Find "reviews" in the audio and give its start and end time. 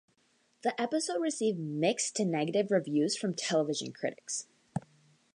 2.71-3.15